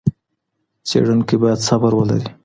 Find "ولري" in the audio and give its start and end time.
1.95-2.29